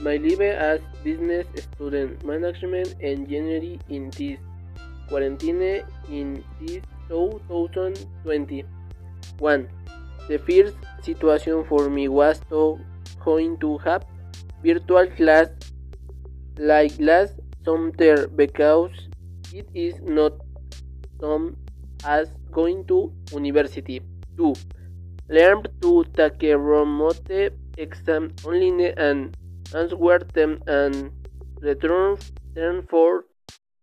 my 0.00 0.16
life 0.16 0.40
as 0.40 0.80
business 1.02 1.46
student 1.56 2.24
management 2.24 2.94
engineering 3.00 3.80
in 3.88 4.10
this 4.10 4.38
quarantine 5.08 5.82
in 6.10 6.44
this 6.60 6.82
2020. 7.08 8.64
1. 9.38 9.68
The 10.28 10.38
first 10.38 10.76
situation 11.02 11.64
for 11.64 11.88
me 11.88 12.08
was 12.08 12.40
to 12.50 12.78
going 13.24 13.58
to 13.58 13.78
have 13.78 14.04
virtual 14.62 15.06
class 15.06 15.48
like 16.58 16.92
last 16.98 17.34
summer 17.64 18.26
because 18.28 18.90
it 19.52 19.68
is 19.74 20.00
not 20.02 20.32
some 21.20 21.56
as 22.04 22.28
going 22.50 22.84
to 22.86 23.12
university. 23.32 24.00
2. 24.36 24.54
Learn 25.28 25.62
to 25.82 26.04
take 26.14 26.42
remote 26.42 27.30
exam 27.76 28.32
online 28.44 28.92
and 28.96 29.36
answer 29.74 30.18
them 30.34 30.62
and 30.66 31.10
return 31.60 32.18
them 32.54 32.86
for 32.88 33.24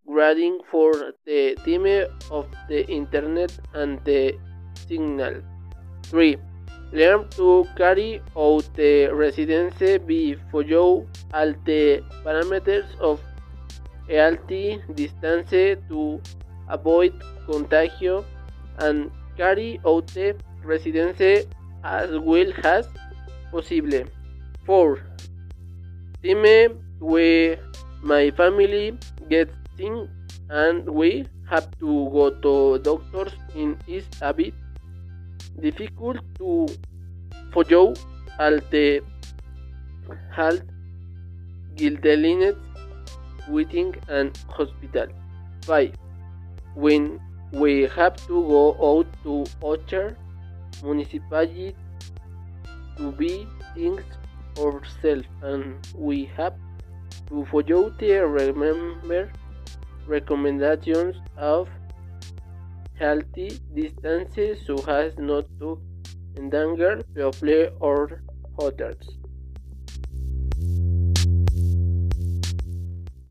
grading 0.07 0.59
for 0.69 1.13
the 1.25 1.55
time 1.65 1.87
of 2.31 2.47
the 2.67 2.85
internet 2.87 3.51
and 3.73 4.03
the 4.03 4.37
signal. 4.87 5.41
3. 6.03 6.37
Learn 6.91 7.27
to 7.29 7.65
carry 7.75 8.21
out 8.37 8.69
the 8.75 9.07
residence 9.07 9.79
be 10.05 10.35
follow 10.51 11.07
all 11.33 11.53
the 11.65 12.03
parameters 12.23 12.85
of 12.99 13.19
healthy 14.07 14.81
distance 14.93 15.49
to 15.49 16.21
avoid 16.69 17.13
contagio 17.47 18.23
and 18.79 19.09
carry 19.37 19.79
out 19.87 20.05
the 20.07 20.35
residence 20.63 21.19
as 21.83 22.11
well 22.19 22.51
as 22.63 22.87
possible. 23.51 24.03
4. 24.65 25.12
Time 26.23 26.79
where 26.99 27.59
my 28.01 28.31
family 28.31 28.97
gets 29.29 29.51
sick 29.77 29.91
and 30.49 30.89
we 30.89 31.25
have 31.49 31.67
to 31.79 32.09
go 32.13 32.29
to 32.29 32.79
doctors 32.79 33.33
in 33.55 33.75
is 33.87 34.05
a 34.21 34.33
bit 34.33 34.53
difficult 35.59 36.21
to 36.37 36.67
follow 37.51 37.93
all 38.39 38.57
the 38.71 39.01
health 40.31 40.63
guidelines 41.75 42.55
within 43.49 43.93
an 44.07 44.31
hospital. 44.47 45.07
5. 45.65 45.91
When 46.75 47.19
we 47.51 47.81
have 47.97 48.15
to 48.27 48.47
go 48.47 48.65
out 48.81 49.07
to 49.23 49.43
other 49.61 50.15
municipalities 50.81 51.73
to 52.97 53.11
be 53.11 53.45
things 53.75 54.03
ourselves 54.59 55.27
and 55.41 55.75
we 55.95 56.25
have 56.37 56.55
to 57.27 57.45
follow 57.51 57.89
the 57.99 58.11
remember 58.27 59.31
recommendations 60.07 61.15
of 61.37 61.69
healthy 62.95 63.59
distances 63.73 64.59
so 64.65 64.75
as 64.87 65.17
not 65.17 65.45
to 65.59 65.81
endanger 66.37 67.01
people 67.15 67.69
or 67.79 68.21
others. 68.59 69.22